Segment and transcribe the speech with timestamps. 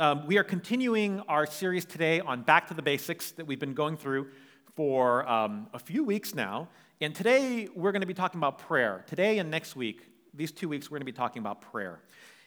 [0.00, 3.74] um, we are continuing our series today on Back to the Basics that we've been
[3.74, 4.28] going through
[4.74, 6.70] for um, a few weeks now.
[7.02, 9.04] And today we're going to be talking about prayer.
[9.06, 12.00] Today and next week, these two weeks, we're going to be talking about prayer.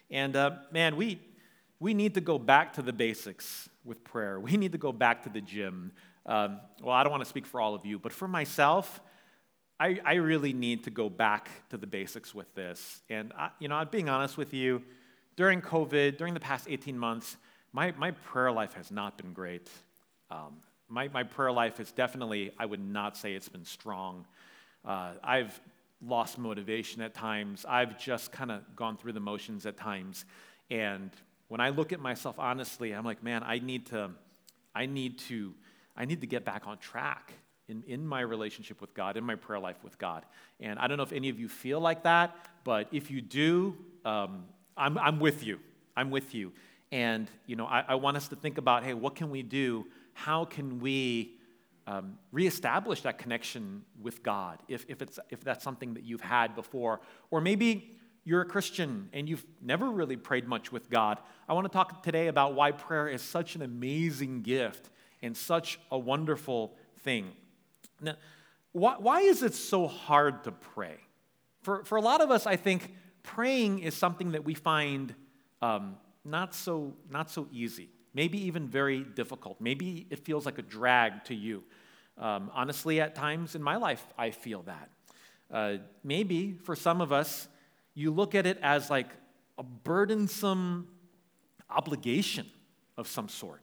[0.09, 1.21] And uh, man, we,
[1.79, 4.39] we need to go back to the basics with prayer.
[4.39, 5.91] We need to go back to the gym.
[6.25, 8.99] Um, well, I don't want to speak for all of you, but for myself,
[9.79, 13.03] I, I really need to go back to the basics with this.
[13.11, 14.81] And, I, you know, I'm being honest with you,
[15.35, 17.37] during COVID, during the past 18 months,
[17.73, 19.69] my, my prayer life has not been great.
[20.29, 24.25] Um, my, my prayer life is definitely, I would not say it's been strong.
[24.85, 25.59] Uh, I've
[26.05, 27.65] lost motivation at times.
[27.67, 30.25] I've just kind of gone through the motions at times.
[30.69, 31.09] And
[31.47, 34.11] when I look at myself honestly, I'm like, man, I need to,
[34.75, 35.53] I need to,
[35.97, 37.33] I need to get back on track
[37.67, 40.25] in, in my relationship with God, in my prayer life with God.
[40.59, 43.75] And I don't know if any of you feel like that, but if you do,
[44.05, 44.45] um,
[44.77, 45.59] I'm, I'm with you.
[45.95, 46.51] I'm with you.
[46.93, 49.87] And, you know, I, I want us to think about, hey, what can we do?
[50.13, 51.37] How can we
[51.87, 56.53] um, reestablish that connection with God if, if, it's, if that's something that you've had
[56.53, 57.01] before?
[57.31, 61.17] Or maybe you're a Christian and you've never really prayed much with God.
[61.49, 64.91] I want to talk today about why prayer is such an amazing gift
[65.23, 67.31] and such a wonderful thing.
[68.01, 68.17] Now,
[68.71, 70.97] why, why is it so hard to pray?
[71.63, 72.93] For, for a lot of us, I think
[73.23, 75.15] praying is something that we find
[75.59, 75.95] um,
[76.25, 79.59] not, so, not so easy, maybe even very difficult.
[79.59, 81.63] Maybe it feels like a drag to you.
[82.17, 84.89] Um, honestly, at times in my life, I feel that.
[85.51, 87.47] Uh, maybe for some of us,
[87.93, 89.09] you look at it as like
[89.57, 90.87] a burdensome
[91.69, 92.45] obligation
[92.97, 93.61] of some sort.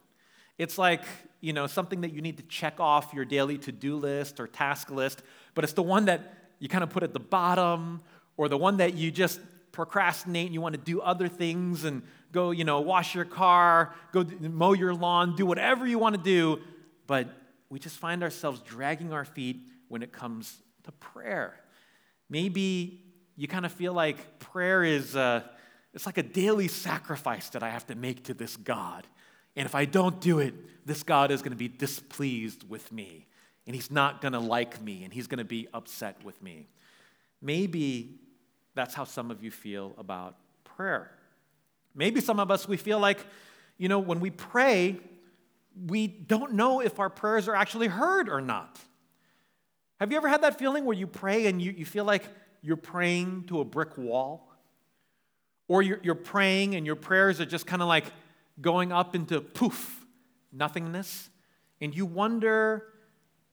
[0.58, 1.02] It's like,
[1.40, 4.46] you know, something that you need to check off your daily to do list or
[4.46, 5.22] task list,
[5.54, 8.02] but it's the one that you kind of put at the bottom
[8.36, 9.40] or the one that you just
[9.72, 13.94] procrastinate and you want to do other things and go, you know, wash your car,
[14.12, 16.60] go mow your lawn, do whatever you want to do,
[17.06, 17.28] but
[17.68, 21.54] we just find ourselves dragging our feet when it comes to prayer.
[22.28, 23.02] Maybe
[23.36, 25.42] you kind of feel like prayer is uh,
[25.92, 29.06] it's like a daily sacrifice that I have to make to this God.
[29.56, 30.54] And if I don't do it,
[30.86, 33.26] this God is going to be displeased with me.
[33.66, 35.04] And he's not going to like me.
[35.04, 36.68] And he's going to be upset with me.
[37.42, 38.20] Maybe
[38.80, 41.10] that's how some of you feel about prayer.
[41.94, 43.18] Maybe some of us, we feel like,
[43.76, 44.96] you know, when we pray,
[45.86, 48.78] we don't know if our prayers are actually heard or not.
[49.98, 52.24] Have you ever had that feeling where you pray and you, you feel like
[52.62, 54.50] you're praying to a brick wall?
[55.68, 58.06] Or you're, you're praying and your prayers are just kind of like
[58.62, 60.06] going up into poof,
[60.52, 61.28] nothingness?
[61.82, 62.86] And you wonder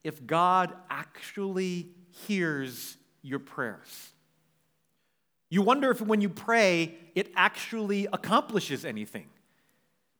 [0.02, 1.90] if God actually
[2.26, 4.12] hears your prayers.
[5.50, 9.26] You wonder if when you pray, it actually accomplishes anything.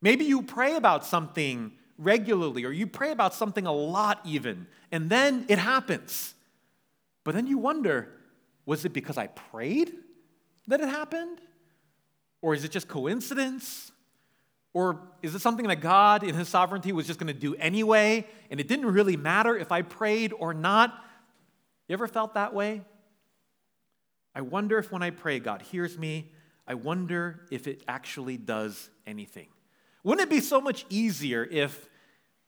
[0.01, 5.09] Maybe you pray about something regularly, or you pray about something a lot even, and
[5.09, 6.33] then it happens.
[7.23, 8.09] But then you wonder
[8.65, 9.91] was it because I prayed
[10.67, 11.41] that it happened?
[12.41, 13.91] Or is it just coincidence?
[14.73, 18.27] Or is it something that God, in His sovereignty, was just going to do anyway,
[18.51, 20.93] and it didn't really matter if I prayed or not?
[21.87, 22.83] You ever felt that way?
[24.39, 26.31] I wonder if when I pray, God hears me.
[26.65, 29.47] I wonder if it actually does anything.
[30.05, 31.89] Wouldn't it be so much easier if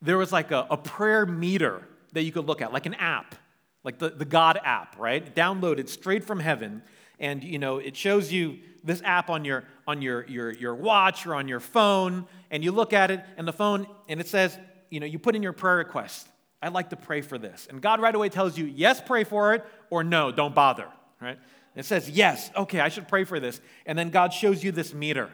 [0.02, 3.36] there was like a, a prayer meter that you could look at, like an app,
[3.84, 5.36] like the, the God app, right?
[5.36, 6.82] Downloaded straight from heaven.
[7.20, 11.28] And you know, it shows you this app on your on your, your, your watch
[11.28, 14.58] or on your phone, and you look at it, and the phone, and it says,
[14.90, 16.26] you know, you put in your prayer request.
[16.62, 17.68] I'd like to pray for this.
[17.70, 20.88] And God right away tells you, yes, pray for it, or no, don't bother,
[21.20, 21.38] right?
[21.76, 23.62] It says, yes, okay, I should pray for this.
[23.86, 25.30] And then God shows you this meter.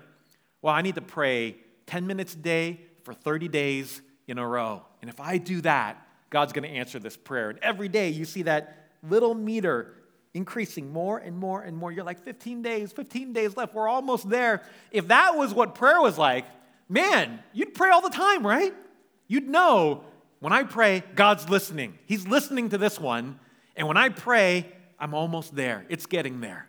[0.61, 4.83] Well, I need to pray 10 minutes a day for 30 days in a row.
[5.01, 7.49] And if I do that, God's going to answer this prayer.
[7.49, 9.93] And every day you see that little meter
[10.33, 11.91] increasing more and more and more.
[11.91, 13.73] You're like, 15 days, 15 days left.
[13.73, 14.61] We're almost there.
[14.91, 16.45] If that was what prayer was like,
[16.87, 18.73] man, you'd pray all the time, right?
[19.28, 20.03] You'd know
[20.40, 21.97] when I pray, God's listening.
[22.05, 23.40] He's listening to this one.
[23.75, 25.85] And when I pray, I'm almost there.
[25.90, 26.67] It's getting there.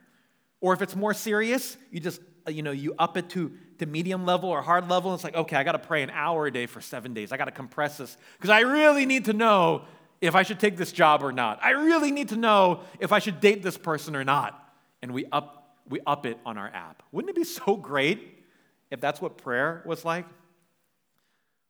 [0.61, 3.87] Or if it's more serious, you just, uh, you know, you up it to, to
[3.87, 5.15] medium level or hard level.
[5.15, 7.33] It's like, okay, I got to pray an hour a day for seven days.
[7.33, 9.85] I got to compress this because I really need to know
[10.21, 11.61] if I should take this job or not.
[11.63, 14.73] I really need to know if I should date this person or not.
[15.01, 17.05] And we up, we up it on our app.
[17.13, 18.43] Wouldn't it be so great
[18.91, 20.27] if that's what prayer was like?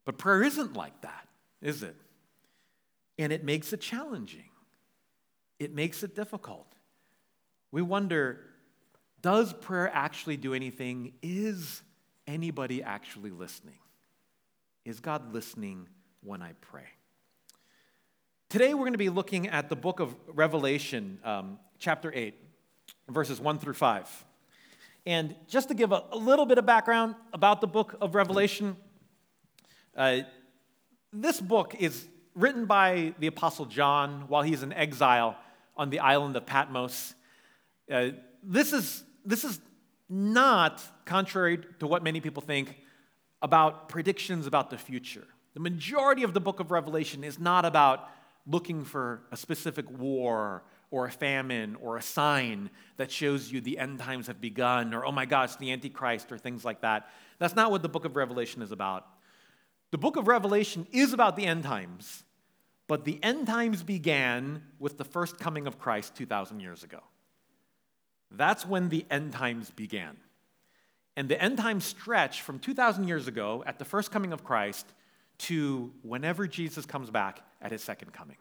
[0.06, 1.28] But prayer isn't like that,
[1.60, 1.94] is it?
[3.18, 4.47] And it makes it challenging
[5.58, 6.66] it makes it difficult.
[7.70, 8.40] We wonder
[9.20, 11.12] does prayer actually do anything?
[11.22, 11.82] Is
[12.26, 13.78] anybody actually listening?
[14.84, 15.88] Is God listening
[16.22, 16.86] when I pray?
[18.48, 22.34] Today, we're going to be looking at the book of Revelation, um, chapter 8,
[23.10, 24.24] verses 1 through 5.
[25.04, 28.76] And just to give a, a little bit of background about the book of Revelation,
[29.96, 30.20] uh,
[31.12, 35.36] this book is written by the Apostle John while he's in exile
[35.78, 37.14] on the island of Patmos.
[37.90, 38.10] Uh,
[38.42, 39.60] this, is, this is
[40.08, 42.76] not, contrary to what many people think,
[43.40, 45.26] about predictions about the future.
[45.54, 48.08] The majority of the book of Revelation is not about
[48.46, 53.78] looking for a specific war or a famine or a sign that shows you the
[53.78, 57.08] end times have begun or, oh my gosh, the Antichrist or things like that.
[57.38, 59.06] That's not what the book of Revelation is about.
[59.90, 62.24] The book of Revelation is about the end times,
[62.88, 67.00] but the end times began with the first coming of Christ 2,000 years ago.
[68.30, 70.16] That's when the end times began.
[71.16, 74.86] And the end times stretch from 2,000 years ago at the first coming of Christ
[75.38, 78.36] to whenever Jesus comes back at his second coming.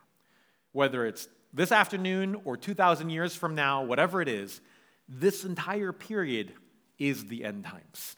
[0.72, 4.62] Whether it's this afternoon or 2,000 years from now, whatever it is,
[5.10, 6.54] this entire period
[7.00, 8.16] is the end times.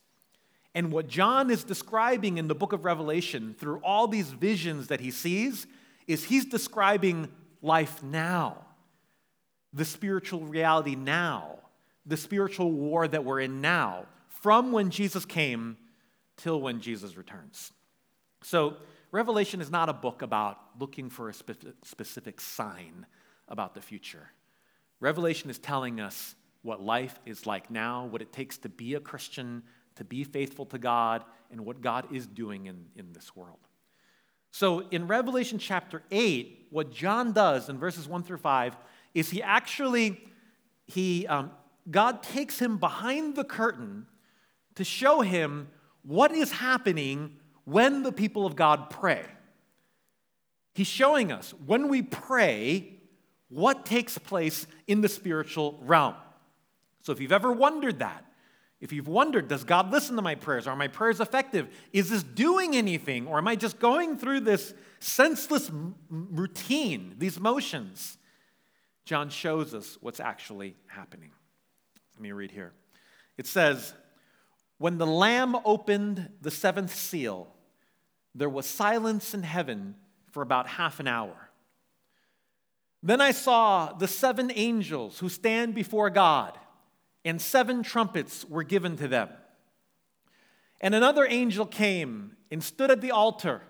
[0.76, 5.00] And what John is describing in the book of Revelation through all these visions that
[5.00, 5.68] he sees
[6.10, 7.30] is he's describing
[7.62, 8.58] life now,
[9.72, 11.60] the spiritual reality now,
[12.04, 15.78] the spiritual war that we're in now, from when Jesus came
[16.36, 17.72] till when Jesus returns.
[18.42, 18.78] So,
[19.12, 23.08] Revelation is not a book about looking for a specific sign
[23.48, 24.32] about the future.
[25.00, 29.00] Revelation is telling us what life is like now, what it takes to be a
[29.00, 29.64] Christian,
[29.96, 33.69] to be faithful to God, and what God is doing in, in this world.
[34.52, 38.76] So in Revelation chapter 8, what John does in verses 1 through 5
[39.14, 40.22] is he actually,
[40.86, 41.52] he, um,
[41.90, 44.06] God takes him behind the curtain
[44.76, 45.70] to show him
[46.04, 49.26] what is happening when the people of God pray.
[50.74, 53.00] He's showing us when we pray,
[53.50, 56.16] what takes place in the spiritual realm.
[57.02, 58.26] So if you've ever wondered that,
[58.82, 60.66] if you've wondered, does God listen to my prayers?
[60.66, 61.68] Are my prayers effective?
[61.92, 63.28] Is this doing anything?
[63.28, 65.70] Or am I just going through this senseless
[66.10, 68.18] routine, these motions?
[69.04, 71.32] John shows us what's actually happening.
[72.16, 72.72] Let me read here.
[73.38, 73.94] It says,
[74.78, 77.48] When the Lamb opened the seventh seal,
[78.34, 79.96] there was silence in heaven
[80.32, 81.50] for about half an hour.
[83.02, 86.58] Then I saw the seven angels who stand before God,
[87.26, 89.30] and seven trumpets were given to them.
[90.82, 93.62] And another angel came and stood at the altar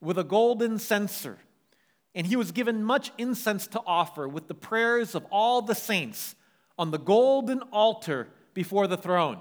[0.00, 1.38] with a golden censer,
[2.14, 6.34] and he was given much incense to offer with the prayers of all the saints
[6.78, 9.38] on the golden altar before the throne.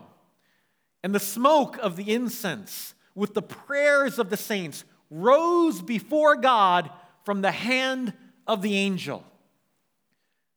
[1.03, 6.89] And the smoke of the incense with the prayers of the saints rose before God
[7.23, 8.13] from the hand
[8.47, 9.23] of the angel.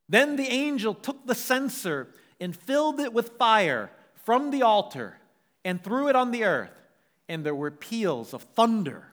[0.09, 2.09] Then the angel took the censer
[2.41, 3.91] and filled it with fire
[4.25, 5.19] from the altar
[5.65, 6.71] and threw it on the earth.
[7.29, 9.09] And there were peals of thunder,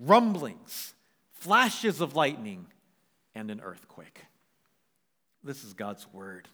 [0.00, 0.94] rumblings,
[1.32, 2.66] flashes of lightning,
[3.34, 4.24] and an earthquake.
[5.44, 6.48] This is God's word.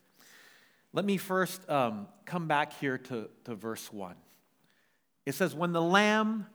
[0.93, 4.15] Let me first um, come back here to, to verse 1.
[5.25, 6.47] It says, When the Lamb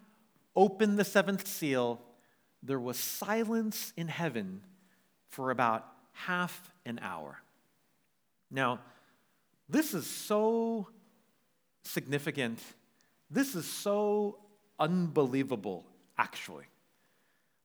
[0.56, 2.01] opened the seventh seal,
[2.61, 4.61] there was silence in heaven
[5.30, 7.42] for about half an hour.
[8.52, 8.80] Now,
[9.69, 10.88] this is so
[11.83, 12.59] significant.
[13.30, 14.40] This is so
[14.80, 15.86] unbelievable,
[16.18, 16.66] actually,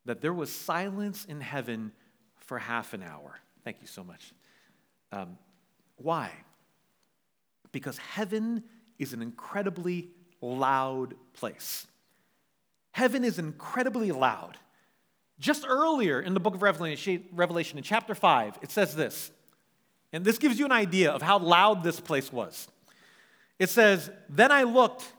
[0.05, 1.93] that there was silence in heaven
[2.37, 3.39] for half an hour.
[3.65, 4.33] Thank you so much.
[5.13, 5.39] Um,
[5.97, 6.31] why?
[7.71, 8.65] Because heaven
[8.99, 10.09] is an incredibly
[10.41, 11.87] loud place.
[12.93, 14.59] Heaven is incredibly loud.
[15.39, 19.31] Just earlier in the book of Revelation, Revelation, in chapter 5, it says this,
[20.13, 22.69] and this gives you an idea of how loud this place was.
[23.59, 25.11] It says, Then I looked,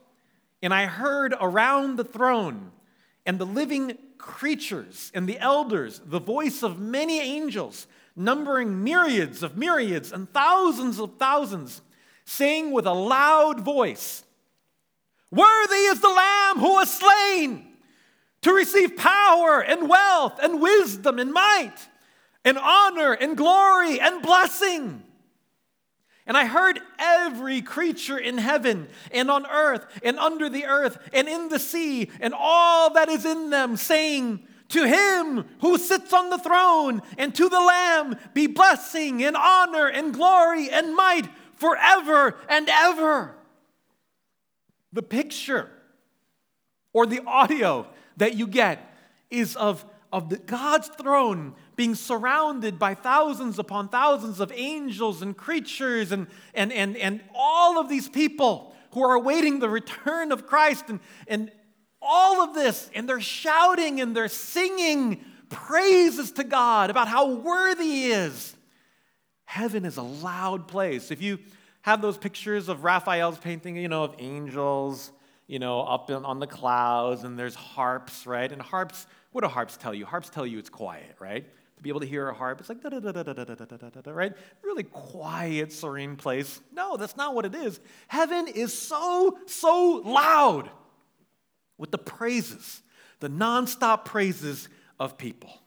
[0.62, 2.72] and I heard around the throne
[3.26, 9.58] and the living creatures and the elders the voice of many angels, numbering myriads of
[9.58, 11.82] myriads and thousands of thousands,
[12.26, 14.24] saying with a loud voice,
[15.32, 17.66] Worthy is the Lamb who was slain
[18.42, 21.76] to receive power and wealth and wisdom and might
[22.46, 25.04] and honor and glory and blessing.
[26.26, 31.28] And I heard every creature in heaven and on earth and under the earth and
[31.28, 36.30] in the sea and all that is in them saying, To him who sits on
[36.30, 42.38] the throne and to the Lamb be blessing and honor and glory and might forever
[42.48, 43.36] and ever.
[44.94, 45.70] The picture
[46.94, 48.96] or the audio that you get
[49.30, 55.36] is of, of the, God's throne being surrounded by thousands upon thousands of angels and
[55.36, 60.46] creatures and, and, and, and all of these people who are awaiting the return of
[60.46, 61.52] Christ and, and
[62.02, 62.90] all of this.
[62.94, 68.56] And they're shouting and they're singing praises to God about how worthy He is.
[69.46, 71.12] Heaven is a loud place.
[71.12, 71.40] If you
[71.82, 75.12] have those pictures of Raphael's painting, you know, of angels,
[75.48, 78.52] you know, up on the clouds, and there's harps, right?
[78.52, 80.06] And harps, what do harps tell you?
[80.06, 81.46] Harps tell you it's quiet, right?
[81.84, 83.66] Be able to hear a harp, it's like da da da da da da da
[83.66, 84.32] da da da, right?
[84.62, 86.62] Really quiet, serene place.
[86.72, 87.82] No, that's not what it is.
[88.08, 90.70] Heaven is so, so loud
[91.78, 92.82] with the praises,
[93.20, 95.62] the nonstop praises of people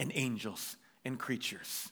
[0.00, 1.90] and angels and creatures.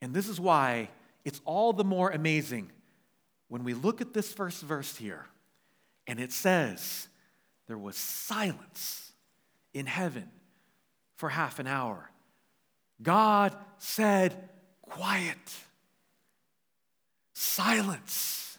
[0.00, 0.90] And this is why
[1.24, 2.70] it's all the more amazing
[3.48, 5.26] when we look at this first verse here
[6.06, 7.08] and it says,
[7.66, 9.10] There was silence
[9.74, 10.30] in heaven
[11.16, 12.10] for half an hour.
[13.02, 14.48] God said,
[14.82, 15.36] Quiet,
[17.32, 18.58] silence.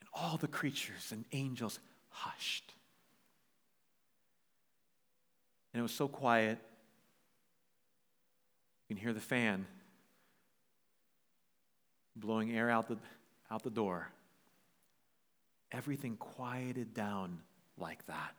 [0.00, 1.78] And all the creatures and angels
[2.08, 2.72] hushed.
[5.72, 6.58] And it was so quiet,
[8.88, 9.66] you can hear the fan
[12.14, 12.98] blowing air out the,
[13.50, 14.10] out the door.
[15.70, 17.38] Everything quieted down
[17.78, 18.34] like that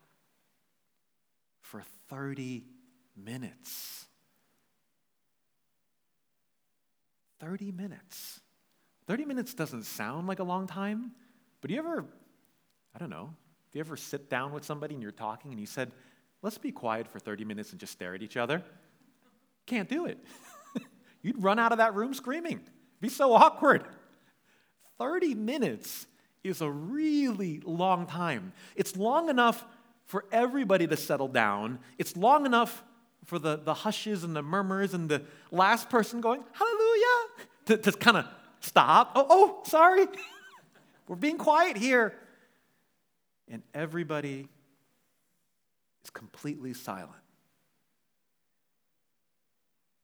[1.74, 2.68] for 30
[3.18, 4.06] minutes.
[7.42, 8.42] 30 minutes.
[9.08, 11.14] 30 minutes doesn't sound like a long time,
[11.62, 12.06] but do you ever,
[12.94, 13.34] I don't know,
[13.72, 15.92] do you ever sit down with somebody and you're talking and you said,
[16.44, 18.62] let's be quiet for 30 minutes and just stare at each other?
[19.66, 20.20] Can't do it.
[21.24, 22.62] You'd run out of that room screaming.
[23.02, 23.84] Be so awkward.
[25.00, 26.06] 30 minutes
[26.44, 28.54] is a really long time.
[28.76, 29.66] It's long enough
[30.14, 31.80] for everybody to settle down.
[31.98, 32.84] It's long enough
[33.26, 37.18] for the, the hushes and the murmurs and the last person going, Hallelujah,
[37.66, 38.28] to, to kind of
[38.60, 39.14] stop.
[39.16, 40.06] Oh, oh, sorry.
[41.08, 42.14] We're being quiet here.
[43.50, 44.48] And everybody
[46.04, 47.10] is completely silent.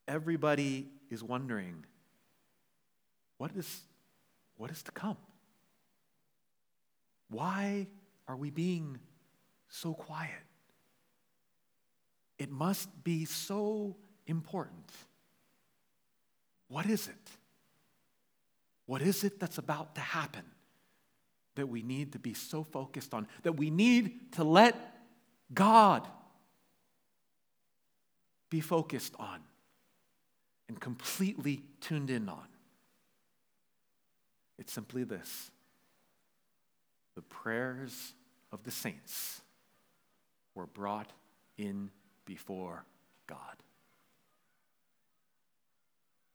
[0.07, 1.85] Everybody is wondering,
[3.37, 3.81] what is,
[4.57, 5.17] what is to come?
[7.29, 7.85] Why
[8.27, 8.97] are we being
[9.69, 10.31] so quiet?
[12.37, 13.95] It must be so
[14.25, 14.91] important.
[16.67, 17.29] What is it?
[18.85, 20.45] What is it that's about to happen
[21.55, 24.75] that we need to be so focused on, that we need to let
[25.53, 26.07] God
[28.49, 29.41] be focused on
[30.67, 32.47] and completely tuned in on?
[34.57, 35.51] It's simply this
[37.15, 38.13] the prayers
[38.51, 39.41] of the saints
[40.59, 41.13] were brought
[41.57, 41.89] in
[42.25, 42.83] before
[43.27, 43.55] God.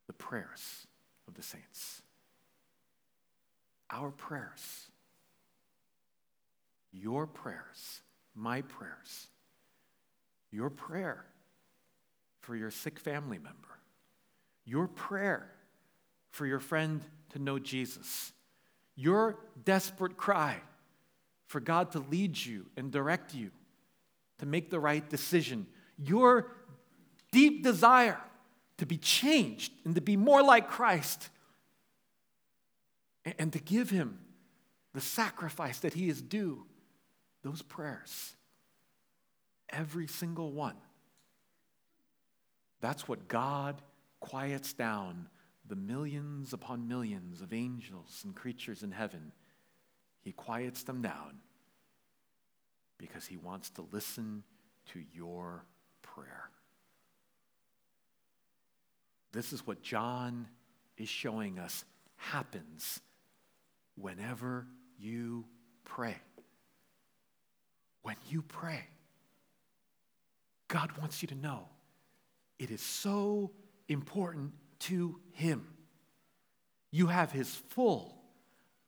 [0.07, 0.87] The prayers
[1.27, 2.01] of the saints.
[3.91, 4.87] Our prayers,
[6.91, 8.01] your prayers,
[8.33, 9.27] my prayers,
[10.51, 11.25] your prayer
[12.41, 13.79] for your sick family member,
[14.65, 15.51] your prayer
[16.31, 18.33] for your friend to know Jesus,
[18.95, 20.57] your desperate cry
[21.45, 23.51] for God to lead you and direct you
[24.39, 26.51] to make the right decision, your
[27.31, 28.19] deep desire
[28.77, 31.29] to be changed and to be more like Christ
[33.37, 34.19] and to give Him
[34.93, 36.65] the sacrifice that He is due,
[37.43, 38.35] those prayers,
[39.69, 40.75] every single one,
[42.81, 43.81] that's what God
[44.19, 45.27] quiets down
[45.67, 49.31] the millions upon millions of angels and creatures in heaven,
[50.21, 51.39] he quiets them down
[53.07, 54.43] because he wants to listen
[54.93, 55.65] to your
[56.01, 56.49] prayer.
[59.31, 60.47] This is what John
[60.97, 61.83] is showing us
[62.15, 63.01] happens
[63.95, 64.65] whenever
[64.97, 65.45] you
[65.83, 66.15] pray.
[68.01, 68.85] When you pray,
[70.67, 71.67] God wants you to know
[72.57, 73.51] it is so
[73.87, 75.67] important to Him.
[76.91, 78.15] You have His full,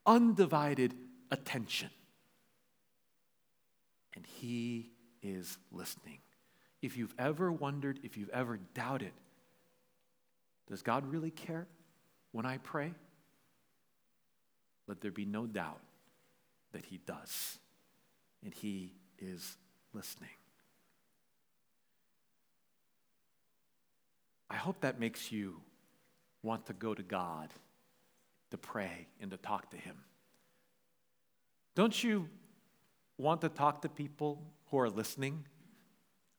[0.05, 0.95] undivided
[1.29, 1.89] attention.
[4.17, 4.89] And He
[5.21, 6.17] is listening.
[6.81, 9.11] If you've ever wondered, if you've ever doubted,
[10.67, 11.67] does God really care
[12.31, 12.93] when I pray?
[14.87, 15.79] Let there be no doubt
[16.71, 17.59] that He does.
[18.43, 19.55] And He is
[19.93, 20.29] listening.
[24.49, 25.61] I hope that makes you
[26.41, 27.49] want to go to God
[28.49, 29.95] to pray and to talk to Him.
[31.75, 32.29] Don't you
[33.17, 35.45] want to talk to people who are listening?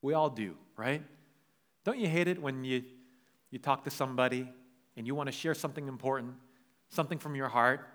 [0.03, 1.03] We all do, right?
[1.85, 2.85] Don't you hate it when you,
[3.51, 4.49] you talk to somebody
[4.97, 6.35] and you want to share something important,
[6.89, 7.89] something from your heart,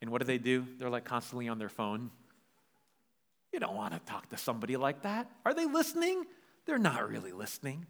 [0.00, 0.66] and what do they do?
[0.78, 2.10] They're like constantly on their phone.
[3.52, 5.30] You don't want to talk to somebody like that.
[5.44, 6.24] Are they listening?
[6.66, 7.86] They're not really listening.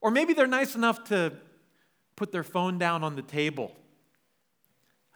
[0.00, 1.32] Or maybe they're nice enough to
[2.16, 3.74] put their phone down on the table.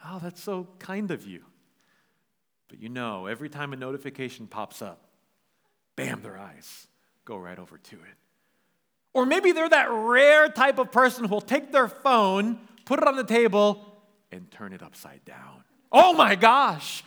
[0.05, 1.43] Oh, that's so kind of you.
[2.69, 5.09] But you know, every time a notification pops up,
[5.95, 6.87] bam, their eyes
[7.25, 8.17] go right over to it.
[9.13, 13.09] Or maybe they're that rare type of person who will take their phone, put it
[13.09, 13.97] on the table,
[14.31, 15.65] and turn it upside down.
[15.91, 17.03] Oh my gosh,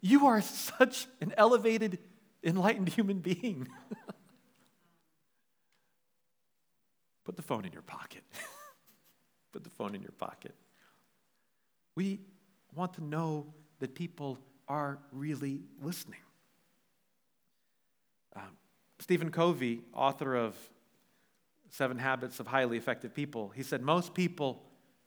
[0.00, 1.98] you are such an elevated,
[2.42, 3.68] enlightened human being.
[7.24, 8.22] Put the phone in your pocket.
[9.52, 10.54] Put the phone in your pocket.
[11.96, 12.20] We
[12.72, 16.20] want to know that people are really listening.
[18.34, 18.40] Uh,
[18.98, 20.56] Stephen Covey, author of
[21.70, 24.62] Seven Habits of Highly Effective People, he said, Most people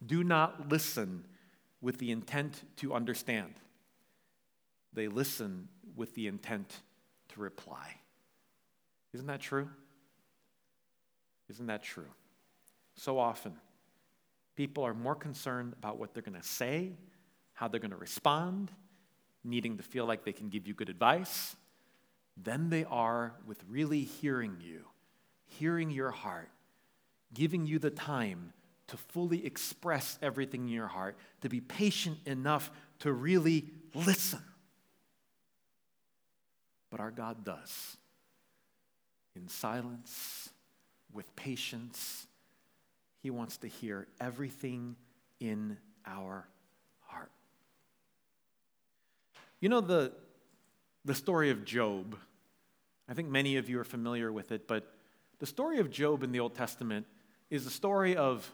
[0.06, 1.26] do not listen
[1.82, 3.54] with the intent to understand,
[4.94, 6.82] they listen with the intent
[7.30, 7.96] to reply.
[9.14, 9.70] Isn't that true?
[11.50, 12.06] Isn't that true?
[12.96, 13.54] So often,
[14.56, 16.92] people are more concerned about what they're going to say,
[17.54, 18.72] how they're going to respond,
[19.44, 21.56] needing to feel like they can give you good advice,
[22.42, 24.86] than they are with really hearing you,
[25.46, 26.50] hearing your heart,
[27.34, 28.54] giving you the time
[28.88, 34.42] to fully express everything in your heart, to be patient enough to really listen.
[36.90, 37.98] But our God does.
[39.36, 40.50] In silence,
[41.14, 42.26] with patience,
[43.22, 44.96] He wants to hear everything
[45.40, 46.48] in our
[47.06, 47.32] heart.
[49.62, 50.14] You know the,
[51.04, 52.18] the story of Job.
[53.10, 54.94] I think many of you are familiar with it, but
[55.40, 57.06] the story of Job in the Old Testament
[57.50, 58.50] is the story of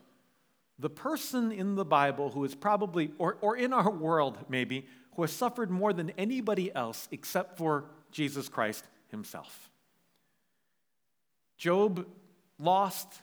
[0.79, 5.21] the person in the Bible who is probably, or, or in our world maybe, who
[5.21, 9.69] has suffered more than anybody else except for Jesus Christ himself.
[11.57, 12.07] Job
[12.59, 13.21] lost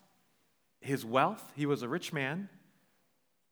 [0.81, 2.49] his wealth, he was a rich man,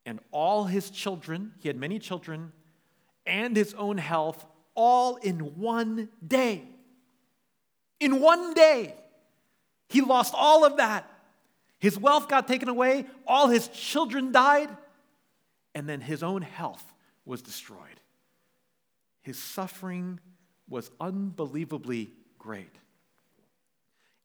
[0.07, 2.53] and all his children, he had many children,
[3.31, 6.65] and his own health, all in one day.
[8.01, 8.95] In one day,
[9.89, 11.09] he lost all of that.
[11.79, 14.69] His wealth got taken away, all his children died,
[15.75, 16.85] and then his own health
[17.25, 17.79] was destroyed.
[19.23, 20.21] His suffering
[20.69, 22.75] was unbelievably great.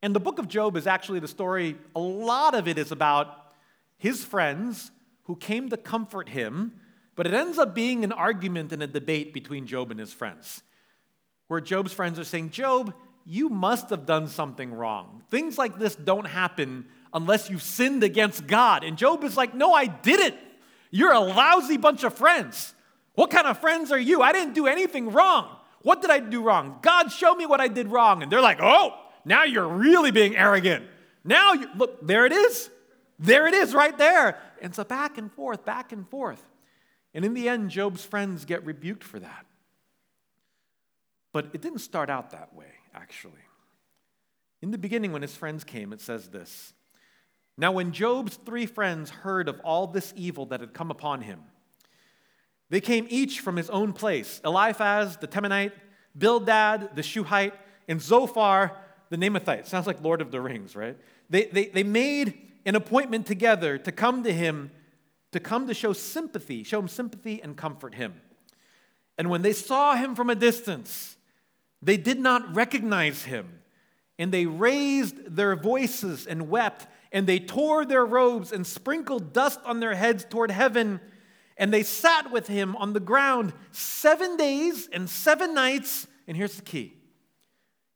[0.02, 3.54] And the book of Job is actually the story, a lot of it is about
[3.98, 4.92] his friends
[5.24, 6.74] who came to comfort him,
[7.16, 10.62] but it ends up being an argument and a debate between Job and his friends,
[11.48, 12.94] where Job's friends are saying, Job,
[13.26, 15.24] you must have done something wrong.
[15.30, 18.84] Things like this don't happen unless you've sinned against God.
[18.84, 20.36] And Job is like, No, I didn't.
[20.92, 22.74] You're a lousy bunch of friends.
[23.16, 24.22] What kind of friends are you?
[24.22, 25.58] I didn't do anything wrong.
[25.82, 26.80] What did I do wrong?
[26.82, 28.22] God, show me what I did wrong.
[28.22, 30.86] And they're like, Oh, now you're really being arrogant.
[31.24, 32.70] Now, you, look, there it is.
[33.18, 34.38] There it is right there.
[34.62, 36.44] And so back and forth, back and forth.
[37.16, 39.48] And in the end, Job's friends get rebuked for that.
[41.34, 43.32] But it didn't start out that way, actually.
[44.62, 46.74] In the beginning, when his friends came, it says this
[47.58, 51.42] now, when Job's three friends heard of all this evil that had come upon him,
[52.70, 55.72] they came each from his own place Eliphaz the Temanite,
[56.18, 57.54] Bildad the Shuhite,
[57.88, 58.78] and Zophar
[59.10, 59.68] the Naamathite.
[59.68, 60.98] Sounds like Lord of the Rings, right?
[61.30, 64.72] They, they, they made an appointment together to come to him,
[65.36, 68.20] to come to show sympathy, show him sympathy and comfort him.
[69.18, 71.16] And when they saw him from a distance,
[71.82, 73.60] they did not recognize him,
[74.18, 79.62] and they raised their voices and wept and they tore their robes and sprinkled dust
[79.64, 81.00] on their heads toward heaven.
[81.56, 86.08] And they sat with him on the ground seven days and seven nights.
[86.28, 86.98] And here's the key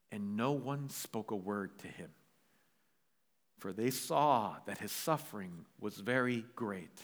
[0.10, 2.10] and no one spoke a word to him,
[3.58, 7.02] for they saw that his suffering was very great.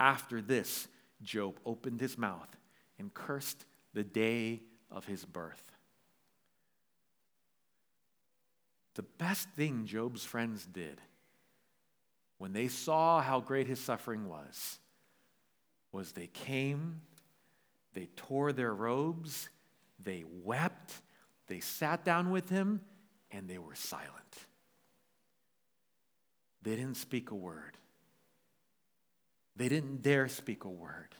[0.00, 0.88] After this,
[1.22, 2.56] Job opened his mouth
[2.98, 5.72] and cursed the day of his birth.
[8.94, 11.00] The best thing Job's friends did
[12.38, 14.78] when they saw how great his suffering was
[15.92, 17.00] was they came,
[17.92, 19.48] they tore their robes,
[20.02, 20.92] they wept,
[21.46, 22.80] they sat down with him,
[23.30, 24.10] and they were silent.
[26.62, 27.76] They didn't speak a word.
[29.56, 31.14] They didn't dare speak a word.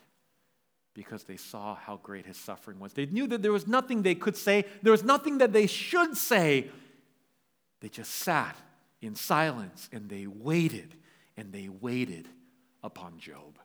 [0.95, 2.93] because they saw how great his suffering was.
[2.93, 6.17] They knew that there was nothing they could say, there was nothing that they should
[6.17, 6.69] say.
[7.81, 8.55] They just sat
[9.01, 10.95] in silence and they waited
[11.37, 12.29] and they waited
[12.81, 13.59] upon Job.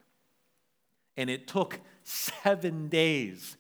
[1.17, 3.57] And it took seven days.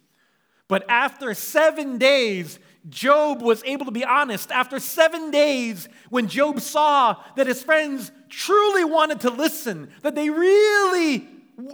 [0.66, 4.51] But after seven days, Job was able to be honest.
[4.51, 10.31] After seven days, when Job saw that his friends truly wanted to listen, that they
[10.31, 11.29] really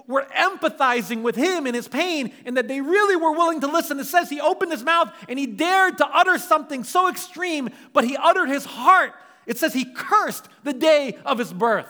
[0.06, 4.00] were empathizing with him in his pain and that they really were willing to listen.
[4.00, 8.04] It says he opened his mouth and he dared to utter something so extreme, but
[8.04, 9.12] he uttered his heart.
[9.46, 11.86] It says he cursed the day of his birth.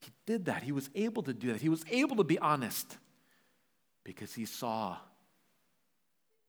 [0.00, 0.62] He did that.
[0.62, 1.60] He was able to do that.
[1.60, 2.98] He was able to be honest
[4.04, 4.96] because he saw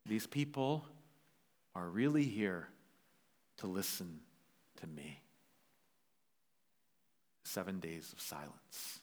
[0.06, 0.86] these people
[1.76, 2.68] are really here
[3.58, 4.20] to listen
[4.82, 5.22] to me
[7.44, 9.00] seven days of silence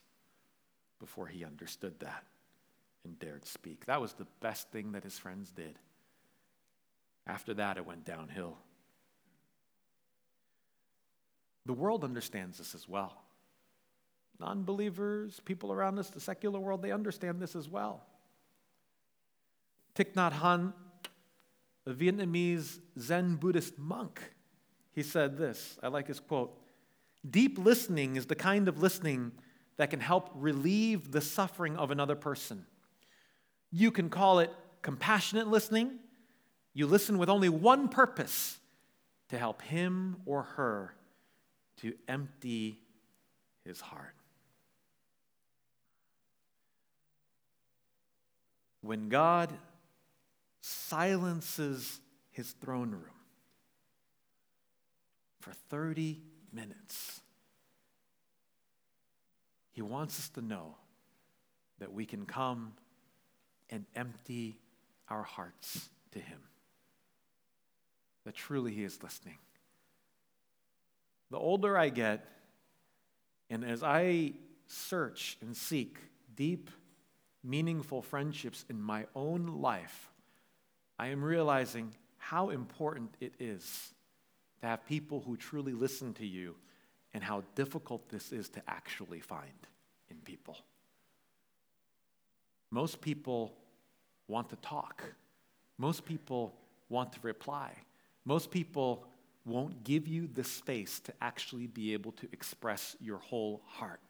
[0.99, 2.25] before he understood that
[3.05, 3.87] and dared speak.
[3.87, 5.79] That was the best thing that his friends did.
[7.27, 8.59] After that, it went downhill.
[11.67, 13.23] The world understands this as well.
[14.39, 18.03] Non believers, people around us, the secular world, they understand this as well.
[19.95, 20.73] Thich Nhat Hanh,
[21.87, 24.35] a Vietnamese Zen Buddhist monk,
[24.93, 25.79] he said this.
[25.83, 26.57] I like his quote
[27.29, 29.33] Deep listening is the kind of listening
[29.77, 32.67] that can help relieve the suffering of another person.
[33.71, 34.51] You can call it
[34.83, 35.99] compassionate listening.
[36.73, 38.59] You listen with only one purpose
[39.29, 40.95] to help him or her
[41.79, 42.79] to empty
[43.65, 44.15] his heart.
[48.83, 49.53] When God
[50.61, 52.01] silences
[52.31, 53.20] his throne room
[55.41, 56.21] for 30
[56.53, 57.21] minutes.
[59.73, 60.77] He wants us to know
[61.79, 62.73] that we can come
[63.71, 64.59] and empty
[65.09, 66.39] our hearts to Him.
[68.25, 69.39] That truly He is listening.
[71.31, 72.27] The older I get,
[73.49, 74.33] and as I
[74.67, 75.97] search and seek
[76.35, 76.71] deep,
[77.43, 80.11] meaningful friendships in my own life,
[80.99, 83.95] I am realizing how important it is
[84.61, 86.55] to have people who truly listen to you
[87.13, 89.67] and how difficult this is to actually find
[90.11, 90.57] in people.
[92.71, 93.55] Most people
[94.29, 95.03] want to talk.
[95.77, 96.55] Most people
[96.89, 97.73] want to reply.
[98.25, 99.07] Most people
[99.45, 104.01] won't give you the space to actually be able to express your whole heart.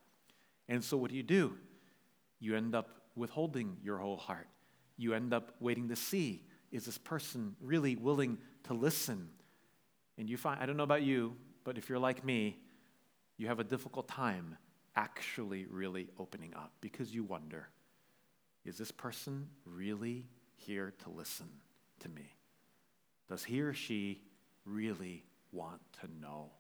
[0.69, 1.57] And so, what do you do?
[2.39, 4.49] You end up withholding your whole heart.
[4.97, 9.29] You end up waiting to see is this person really willing to listen
[10.19, 12.59] and you find, I don't know about you, but if you're like me,
[13.37, 14.57] you have a difficult time
[14.97, 17.69] actually really opening up because you wonder
[18.67, 21.49] is this person really here to listen
[22.01, 22.35] to me?
[23.27, 24.21] Does he or she
[24.67, 26.51] really want to know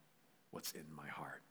[0.50, 1.42] what's in my heart?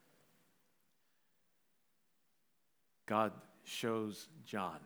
[3.05, 3.31] God
[3.63, 4.79] shows John.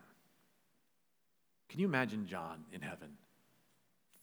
[1.70, 3.16] Can you imagine John in heaven?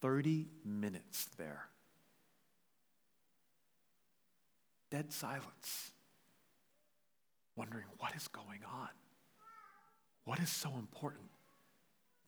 [0.02, 1.71] 30 minutes there
[4.92, 5.92] dead silence,
[7.56, 8.90] wondering what is going on?
[10.26, 11.30] What is so important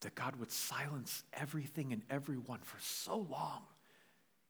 [0.00, 3.62] that God would silence everything and everyone for so long?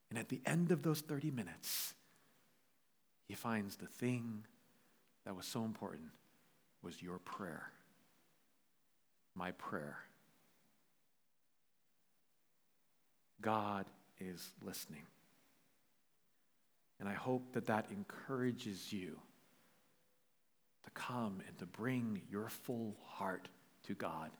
[0.08, 1.94] And at the end of those 30 minutes,
[3.28, 4.44] he finds the thing
[5.24, 6.08] that was so important
[6.82, 7.70] was your prayer,
[9.34, 9.98] my prayer.
[13.40, 13.86] God
[14.20, 15.02] is listening.
[17.00, 19.18] And I hope that that encourages you
[20.84, 23.48] to come and to bring your full heart
[23.84, 24.30] to God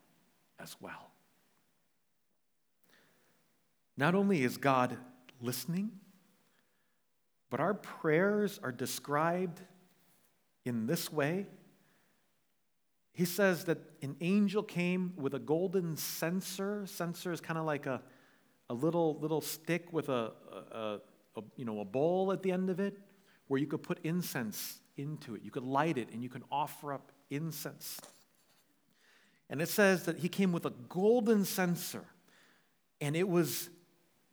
[0.58, 1.10] as well.
[3.96, 4.96] Not only is God
[5.40, 5.90] listening,
[7.50, 9.60] but our prayers are described
[10.64, 11.46] in this way.
[13.12, 16.84] He says that an angel came with a golden censer.
[16.86, 18.02] Censer is kind of like a,
[18.68, 20.32] a little, little stick with a,
[20.72, 21.00] a, a,
[21.57, 22.99] you know, a bowl at the end of it
[23.49, 25.42] where you could put incense into it.
[25.42, 28.01] You could light it and you can offer up incense.
[29.51, 32.05] And it says that he came with a golden censer,
[33.01, 33.68] and it was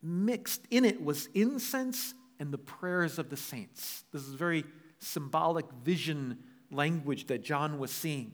[0.02, 4.04] mixed in it was incense and the prayers of the saints.
[4.12, 4.64] This is very
[5.00, 6.40] symbolic vision
[6.72, 8.34] language that John was seeing.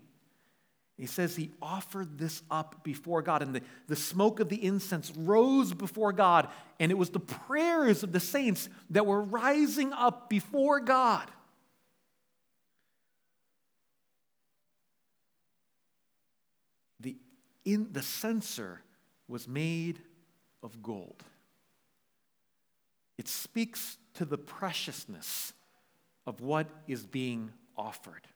[0.98, 5.12] He says he offered this up before God, and the, the smoke of the incense
[5.16, 10.28] rose before God, and it was the prayers of the saints that were rising up
[10.28, 11.30] before God.
[17.00, 17.16] The,
[17.64, 18.82] in the censer
[19.28, 20.00] was made
[20.64, 21.24] of gold.
[23.20, 25.54] It speaks to the preciousness
[26.26, 28.28] of what is being offered.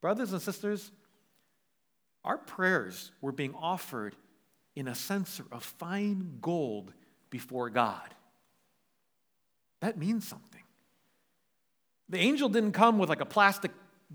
[0.00, 0.92] Brothers and sisters,
[2.24, 4.14] our prayers were being offered
[4.76, 6.92] in a censer of fine gold
[7.30, 8.14] before God.
[9.80, 10.62] That means something.
[12.08, 13.70] The angel didn't come with like a plastic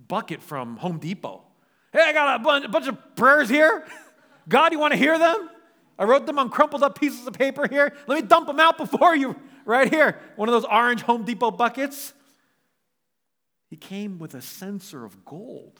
[0.07, 1.43] bucket from Home Depot.
[1.91, 3.85] Hey, I got a bunch, a bunch of prayers here.
[4.49, 5.49] God, you want to hear them?
[5.97, 7.93] I wrote them on crumpled up pieces of paper here.
[8.07, 10.19] Let me dump them out before you, right here.
[10.35, 12.13] One of those orange Home Depot buckets.
[13.69, 15.79] He came with a censer of gold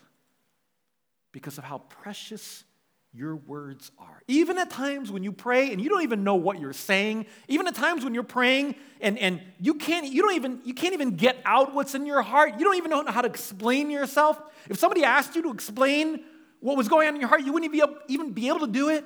[1.34, 2.64] because of how precious
[3.12, 4.22] your words are.
[4.28, 7.68] Even at times when you pray and you don't even know what you're saying, even
[7.68, 11.16] at times when you're praying and, and you can't you don't even you can't even
[11.16, 14.42] get out what's in your heart, you don't even know how to explain yourself.
[14.70, 16.24] If somebody asked you to explain
[16.60, 18.68] what was going on in your heart, you wouldn't even be even be able to
[18.68, 19.04] do it.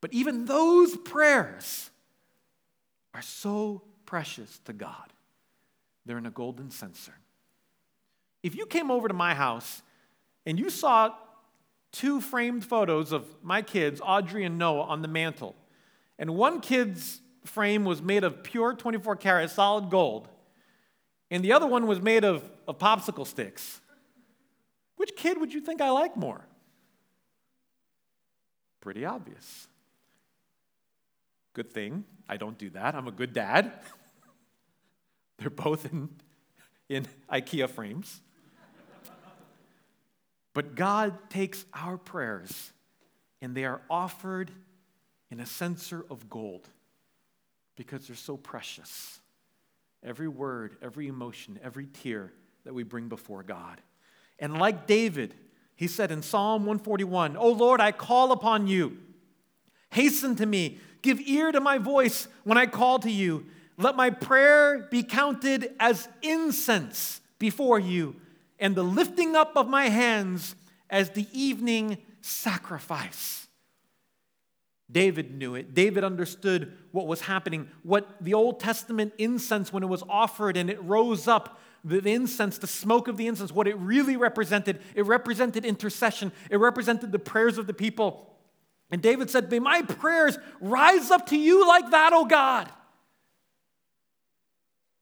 [0.00, 1.90] But even those prayers
[3.14, 5.12] are so precious to God.
[6.06, 7.14] They're in a golden censer.
[8.42, 9.82] If you came over to my house
[10.46, 11.14] and you saw
[11.92, 15.56] two framed photos of my kids, Audrey and Noah, on the mantle.
[16.18, 20.28] And one kid's frame was made of pure 24 karat solid gold,
[21.30, 23.80] and the other one was made of, of popsicle sticks.
[24.96, 26.44] Which kid would you think I like more?
[28.80, 29.68] Pretty obvious.
[31.52, 32.94] Good thing I don't do that.
[32.94, 33.72] I'm a good dad.
[35.38, 36.10] They're both in,
[36.88, 38.20] in IKEA frames.
[40.60, 42.70] But God takes our prayers
[43.40, 44.50] and they are offered
[45.30, 46.68] in a censer of gold
[47.76, 49.20] because they're so precious.
[50.04, 52.30] Every word, every emotion, every tear
[52.66, 53.80] that we bring before God.
[54.38, 55.34] And like David,
[55.76, 58.98] he said in Psalm 141, Oh Lord, I call upon you.
[59.88, 60.78] Hasten to me.
[61.00, 63.46] Give ear to my voice when I call to you.
[63.78, 68.16] Let my prayer be counted as incense before you
[68.60, 70.54] and the lifting up of my hands
[70.88, 73.48] as the evening sacrifice.
[74.90, 75.72] David knew it.
[75.72, 77.68] David understood what was happening.
[77.82, 82.58] What the Old Testament incense, when it was offered and it rose up, the incense,
[82.58, 87.18] the smoke of the incense, what it really represented, it represented intercession, it represented the
[87.18, 88.26] prayers of the people.
[88.90, 92.70] And David said, May my prayers rise up to you like that, O God.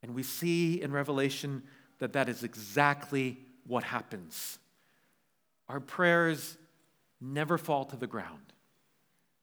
[0.02, 1.62] And we see in Revelation
[1.98, 4.58] that that is exactly what happens.
[5.68, 6.56] Our prayers
[7.20, 8.52] never fall to the ground.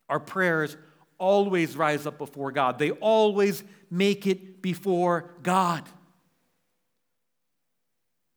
[0.09, 0.75] Our prayers
[1.17, 5.83] always rise up before God, they always make it before God.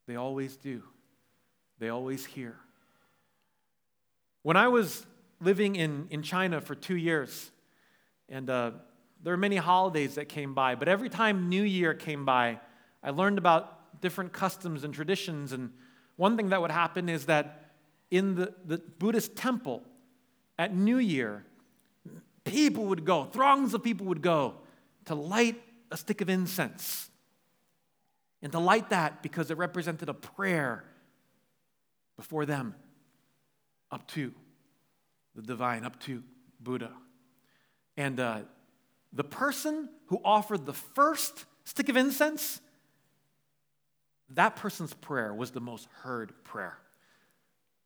[0.06, 0.82] They always do.
[1.78, 2.56] They always hear.
[4.42, 5.04] When I was
[5.40, 7.50] living in, in China for two years,
[8.28, 8.70] and uh,
[9.22, 12.58] there were many holidays that came by, but every time New Year came by,
[13.02, 15.52] I learned about different customs and traditions.
[15.52, 15.72] And
[16.16, 17.72] one thing that would happen is that
[18.10, 19.82] in the, the Buddhist temple
[20.58, 21.44] at New Year,
[22.44, 24.54] people would go, throngs of people would go
[25.06, 27.10] to light a stick of incense.
[28.42, 30.84] And to light that because it represented a prayer
[32.16, 32.74] before them
[33.90, 34.32] up to
[35.34, 36.22] the divine, up to
[36.60, 36.92] Buddha.
[37.96, 38.40] And uh,
[39.12, 42.60] the person who offered the first stick of incense,
[44.34, 46.78] that person's prayer was the most heard prayer.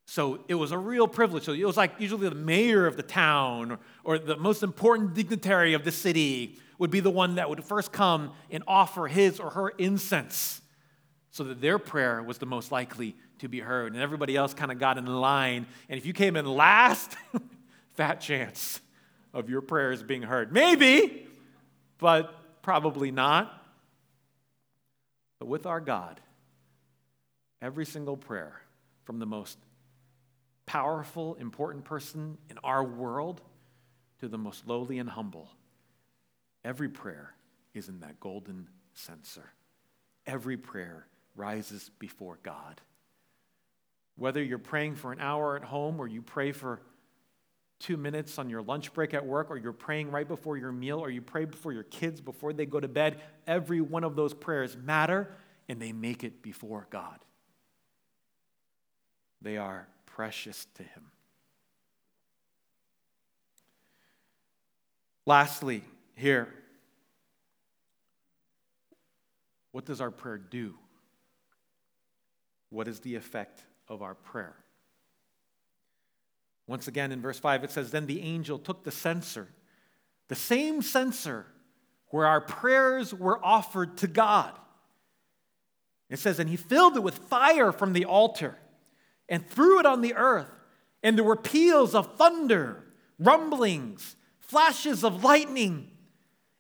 [0.07, 1.45] So it was a real privilege.
[1.45, 5.75] So it was like usually the mayor of the town or the most important dignitary
[5.75, 9.51] of the city would be the one that would first come and offer his or
[9.51, 10.61] her incense
[11.31, 13.93] so that their prayer was the most likely to be heard.
[13.93, 15.67] And everybody else kind of got in line.
[15.89, 17.17] And if you came in last,
[17.95, 18.81] fat chance
[19.33, 20.53] of your prayers being heard.
[20.53, 21.27] Maybe,
[21.99, 23.53] but probably not.
[25.39, 26.21] But with our God,
[27.63, 28.61] every single prayer
[29.05, 29.57] from the most
[30.67, 33.41] powerful, important person in our world
[34.21, 35.49] to the most lowly and humble.
[36.65, 37.35] Every prayer
[37.73, 39.53] is in that golden censer.
[40.27, 42.81] Every prayer rises before God.
[44.17, 46.81] Whether you're praying for an hour at home or you pray for
[47.83, 51.01] two minutes on your lunch break at work, or you're praying right before your meal,
[51.01, 54.33] or you pray before your kids before they go to bed, every one of those
[54.33, 55.35] prayers matter
[55.69, 57.19] and they make it before God.
[59.43, 61.11] They are precious to him.
[65.27, 65.83] Lastly,
[66.15, 66.49] here,
[69.73, 70.75] what does our prayer do?
[72.71, 74.55] What is the effect of our prayer?
[76.67, 79.49] Once again, in verse 5, it says, Then the angel took the censer,
[80.29, 81.47] the same censer
[82.09, 84.53] where our prayers were offered to God.
[86.09, 88.59] It says, And he filled it with fire from the altar
[89.33, 90.51] and threw it on the earth.
[91.03, 92.85] And there were peals of thunder,
[93.19, 95.91] rumblings, flashes of lightning,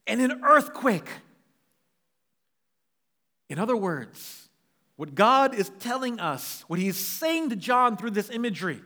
[0.06, 1.08] and an earthquake.
[3.50, 4.48] In other words,
[4.96, 8.80] what God is telling us, what He's saying to John through this imagery,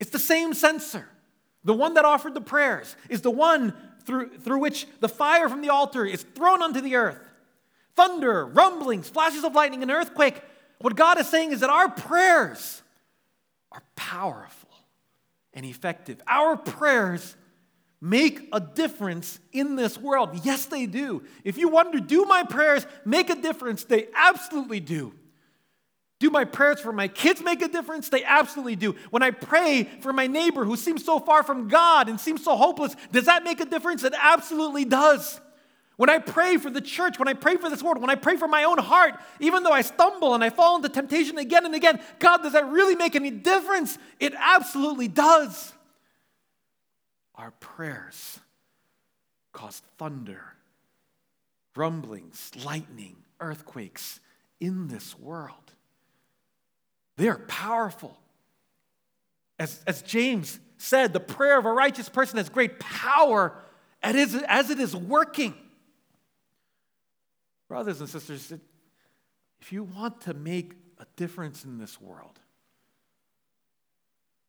[0.00, 1.08] it's the same censer.
[1.62, 5.60] The one that offered the prayers is the one through, through which the fire from
[5.60, 7.20] the altar is thrown onto the earth.
[7.94, 10.42] Thunder, rumblings, flashes of lightning, an earthquake.
[10.80, 12.82] What God is saying is that our prayers
[13.70, 14.70] are powerful
[15.52, 16.20] and effective.
[16.26, 17.36] Our prayers
[18.00, 20.40] make a difference in this world.
[20.42, 21.22] Yes, they do.
[21.44, 23.84] If you wonder, do my prayers make a difference?
[23.84, 25.12] They absolutely do.
[26.18, 28.08] Do my prayers for my kids make a difference?
[28.08, 28.94] They absolutely do.
[29.10, 32.56] When I pray for my neighbor who seems so far from God and seems so
[32.56, 34.04] hopeless, does that make a difference?
[34.04, 35.40] It absolutely does.
[36.00, 38.38] When I pray for the church, when I pray for this world, when I pray
[38.38, 41.74] for my own heart, even though I stumble and I fall into temptation again and
[41.74, 43.98] again, God, does that really make any difference?
[44.18, 45.74] It absolutely does.
[47.34, 48.40] Our prayers
[49.52, 50.40] cause thunder,
[51.76, 54.20] rumblings, lightning, earthquakes
[54.58, 55.74] in this world.
[57.18, 58.16] They are powerful.
[59.58, 63.52] As, as James said, the prayer of a righteous person has great power
[64.02, 65.52] as it is working.
[67.70, 68.52] Brothers and sisters,
[69.60, 72.40] if you want to make a difference in this world,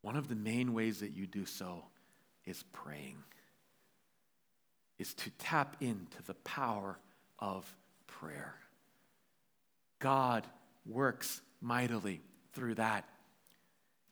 [0.00, 1.84] one of the main ways that you do so
[2.46, 3.18] is praying,
[4.98, 6.98] is to tap into the power
[7.38, 7.72] of
[8.08, 8.56] prayer.
[10.00, 10.44] God
[10.84, 12.22] works mightily
[12.54, 13.08] through that.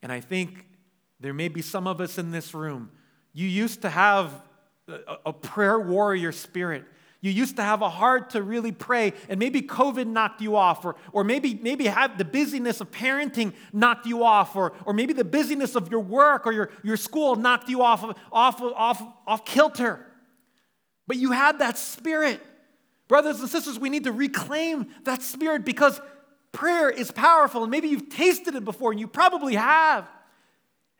[0.01, 0.65] And I think
[1.19, 2.91] there may be some of us in this room,
[3.33, 4.31] you used to have
[5.25, 6.85] a, prayer warrior spirit.
[7.21, 10.83] You used to have a heart to really pray, and maybe COVID knocked you off,
[10.83, 15.13] or, or maybe, maybe have the busyness of parenting knocked you off, or, or maybe
[15.13, 19.45] the busyness of your work or your, your school knocked you off, off, off, off
[19.45, 20.03] kilter.
[21.05, 22.41] But you had that spirit.
[23.07, 26.01] Brothers and sisters, we need to reclaim that spirit because
[26.51, 30.09] prayer is powerful, and maybe you've tasted it before, and you probably have.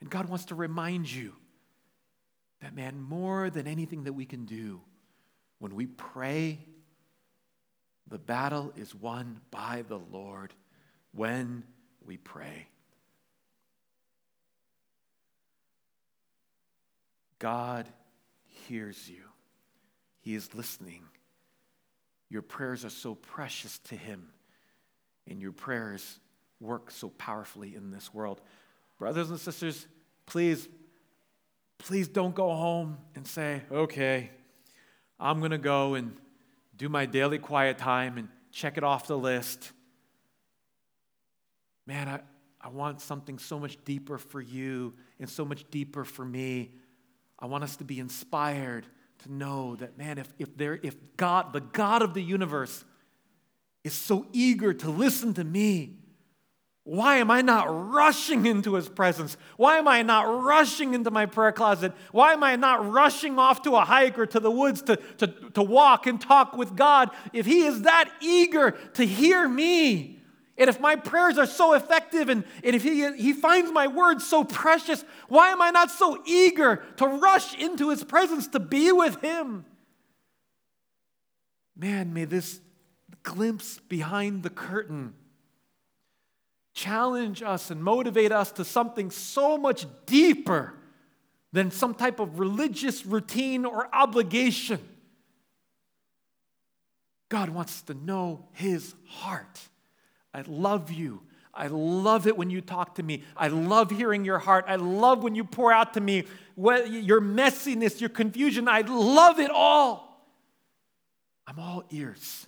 [0.02, 1.34] And God wants to remind you
[2.62, 4.82] that, man, more than anything that we can do,
[5.62, 6.58] when we pray,
[8.08, 10.56] the battle is won by the Lord
[11.12, 11.64] when
[12.04, 12.68] we pray.
[17.38, 17.88] God
[18.68, 19.22] hears you,
[20.22, 21.04] He is listening.
[22.28, 24.30] Your prayers are so precious to Him,
[25.28, 26.20] and your prayers
[26.60, 28.42] work so powerfully in this world.
[28.98, 29.86] Brothers and sisters,
[30.26, 30.68] please,
[31.78, 34.32] please don't go home and say, okay,
[35.22, 36.14] I'm going to go and
[36.76, 39.72] do my daily quiet time and check it off the list.
[41.86, 42.20] Man, I,
[42.60, 46.72] I want something so much deeper for you and so much deeper for me.
[47.38, 48.88] I want us to be inspired
[49.20, 52.84] to know that, man, if, if, there, if God, the God of the universe,
[53.84, 55.98] is so eager to listen to me,
[56.84, 59.38] why am I not rushing into his presence?
[59.56, 61.94] Why am I not rushing into my prayer closet?
[62.12, 65.28] Why am I not rushing off to a hike or to the woods to, to,
[65.28, 70.18] to walk and talk with God if he is that eager to hear me?
[70.58, 74.26] And if my prayers are so effective and, and if he, he finds my words
[74.26, 78.92] so precious, why am I not so eager to rush into his presence to be
[78.92, 79.66] with him?
[81.76, 82.60] Man, may this
[83.22, 85.14] glimpse behind the curtain
[86.74, 90.74] challenge us and motivate us to something so much deeper
[91.52, 94.80] than some type of religious routine or obligation.
[97.30, 99.60] God wants to know his heart.
[100.34, 101.22] I love you.
[101.54, 103.24] I love it when you talk to me.
[103.36, 104.66] I love hearing your heart.
[104.68, 108.70] I love when you pour out to me your messiness, your confusion.
[108.70, 110.26] I love it all.
[111.46, 112.48] I'm all ears.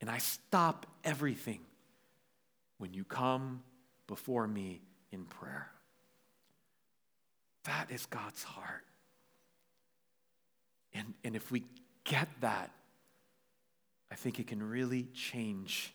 [0.00, 1.60] And I stop everything
[2.78, 3.62] when you come
[4.06, 4.80] before me
[5.12, 5.70] in prayer.
[7.64, 8.84] That is God's heart.
[10.92, 11.64] And, and if we
[12.04, 12.70] get that,
[14.10, 15.92] I think it can really change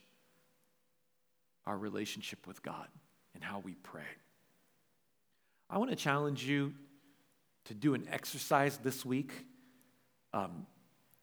[1.66, 2.88] our relationship with God
[3.34, 4.04] and how we pray.
[5.70, 6.74] I want to challenge you
[7.66, 9.46] to do an exercise this week.
[10.34, 10.66] Um,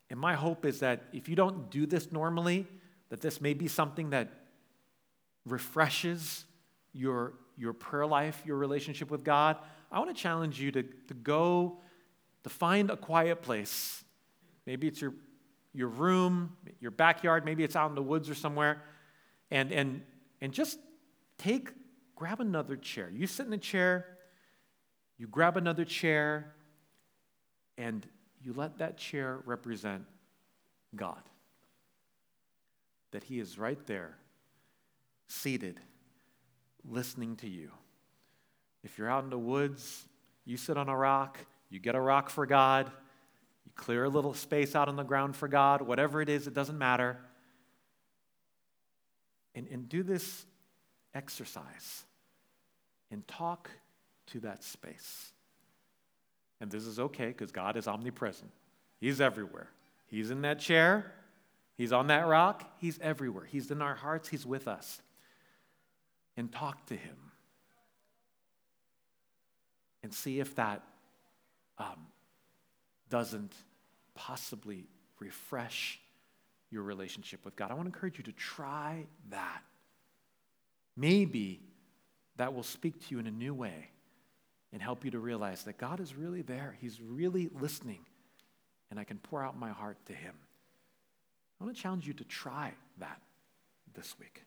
[0.09, 2.67] and my hope is that if you don't do this normally,
[3.11, 4.31] that this may be something that
[5.51, 6.45] refreshes
[6.93, 9.57] your, your prayer life, your relationship with God.
[9.91, 11.79] I want to challenge you to, to go,
[12.45, 14.05] to find a quiet place.
[14.67, 15.15] Maybe it's your,
[15.73, 18.83] your room, your backyard, maybe it's out in the woods or somewhere.
[19.51, 20.03] And, and,
[20.41, 20.79] and just
[21.39, 21.71] take,
[22.15, 23.11] grab another chair.
[23.13, 24.07] You sit in a chair,
[25.17, 26.55] you grab another chair,
[27.77, 28.07] and
[28.43, 30.05] you let that chair represent
[30.95, 31.23] God.
[33.13, 34.17] That He is right there,
[35.29, 35.81] seated,
[36.85, 37.71] listening to you.
[38.83, 40.07] If you're out in the woods,
[40.45, 41.39] you sit on a rock,
[41.71, 42.91] you get a rock for God,
[43.67, 46.55] you clear a little space out on the ground for God, whatever it is, it
[46.55, 47.19] doesn't matter.
[49.55, 50.47] And, and do this
[51.15, 52.05] exercise
[53.11, 53.71] and talk
[54.29, 55.33] to that space.
[56.61, 58.51] And this is okay because God is omnipresent,
[59.01, 59.71] He's everywhere.
[60.07, 61.13] He's in that chair,
[61.77, 63.45] He's on that rock, He's everywhere.
[63.45, 65.01] He's in our hearts, He's with us.
[66.39, 67.17] And talk to Him.
[70.05, 70.83] And see if that
[71.79, 72.07] um,
[73.11, 73.53] doesn't
[74.15, 74.87] possibly
[75.19, 76.01] refresh
[76.71, 77.73] your relationship with God.
[77.73, 79.63] I want to encourage you to try that.
[80.97, 81.61] Maybe
[82.37, 83.91] that will speak to you in a new way
[84.73, 86.77] and help you to realize that God is really there.
[86.81, 88.01] He's really listening,
[88.91, 90.35] and I can pour out my heart to Him.
[91.61, 93.21] I want to challenge you to try that
[93.95, 94.45] this week.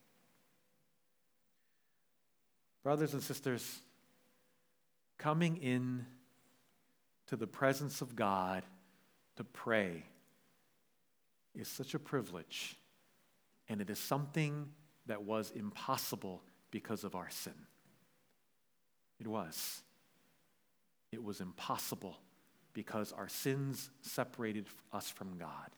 [2.83, 3.79] Brothers and sisters,
[5.17, 6.05] coming in
[7.27, 8.63] to the presence of God
[9.35, 10.03] to pray
[11.53, 12.75] is such a privilege,
[13.69, 14.67] and it is something
[15.05, 17.53] that was impossible because of our sin.
[19.19, 19.81] It was.
[21.11, 22.17] It was impossible
[22.73, 25.69] because our sins separated us from God.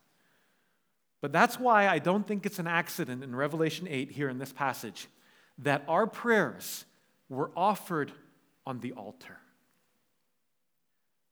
[1.21, 4.53] But that's why I don't think it's an accident in Revelation 8 here in this
[4.53, 5.07] passage
[5.59, 6.85] that our prayers
[7.29, 8.11] were offered
[8.65, 9.37] on the altar.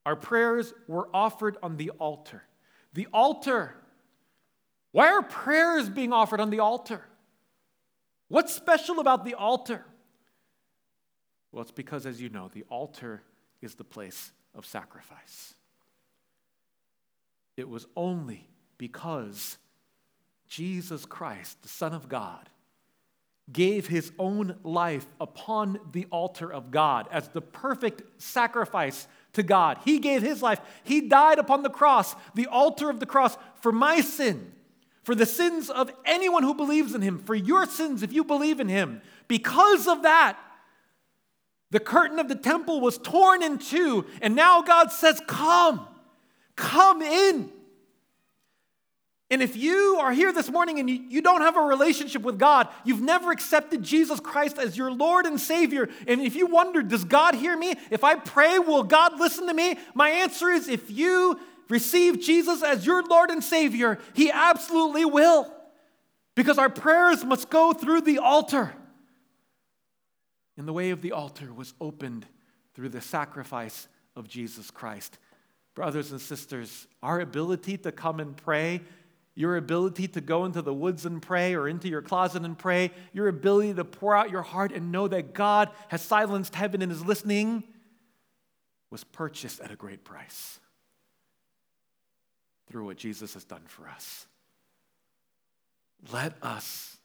[0.05, 2.43] Our prayers were offered on the altar.
[2.93, 3.75] The altar.
[4.91, 7.05] Why are prayers being offered on the altar?
[8.27, 9.85] What's special about the altar?
[11.51, 13.23] Well, it's because, as you know, the altar
[13.61, 15.53] is the place of sacrifice.
[17.57, 19.57] It was only because
[20.47, 22.49] Jesus Christ, the Son of God,
[23.51, 29.79] gave his own life upon the altar of God as the perfect sacrifice to God.
[29.83, 30.59] He gave his life.
[30.83, 34.53] He died upon the cross, the altar of the cross, for my sin,
[35.03, 38.59] for the sins of anyone who believes in him, for your sins if you believe
[38.59, 39.01] in him.
[39.27, 40.37] Because of that,
[41.71, 45.87] the curtain of the temple was torn in two, and now God says, Come,
[46.55, 47.49] come in.
[49.31, 52.67] And if you are here this morning and you, don't have a relationship with God,
[52.83, 57.05] you've never accepted Jesus Christ as your Lord and Savior, and if you wonder, does
[57.05, 57.75] God hear me?
[57.89, 59.77] If I pray, will God listen to me?
[59.95, 65.51] My answer is if you receive Jesus as your Lord and Savior, He absolutely will.
[66.35, 68.73] Because our prayers must go through the altar.
[70.57, 72.25] And the way of the altar was opened
[72.73, 75.17] through the sacrifice of Jesus Christ.
[75.73, 78.81] Brothers and sisters, our ability to come and pray,
[79.35, 82.91] your ability to go into the woods and pray or into your closet and pray,
[83.13, 86.91] your ability to pour out your heart and know that God has silenced heaven and
[86.91, 87.63] is listening
[88.89, 90.59] was purchased at a great price
[92.67, 94.27] through what Jesus has done for us.
[96.11, 96.97] Let us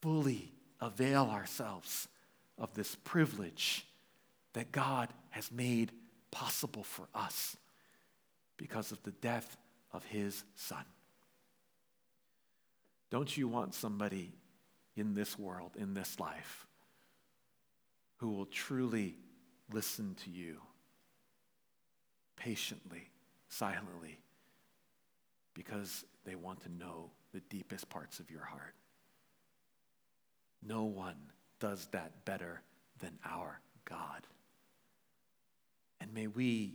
[0.00, 2.08] fully avail ourselves
[2.58, 3.86] of this privilege
[4.52, 5.90] that God has made
[6.30, 7.56] possible for us
[8.56, 9.56] because of the death
[9.92, 10.84] of his son.
[13.10, 14.32] Don't you want somebody
[14.96, 16.66] in this world, in this life,
[18.18, 19.16] who will truly
[19.70, 20.58] listen to you
[22.36, 23.10] patiently,
[23.48, 24.18] silently,
[25.54, 28.74] because they want to know the deepest parts of your heart?
[30.62, 31.16] No one
[31.60, 32.62] does that better
[33.00, 34.26] than our God.
[36.00, 36.74] And may we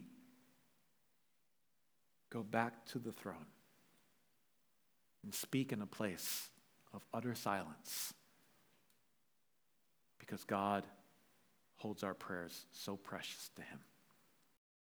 [2.30, 3.46] go back to the throne
[5.24, 6.50] and speak in a place
[6.94, 8.14] of utter silence
[10.20, 10.86] because God
[11.78, 13.80] holds our prayers so precious to Him.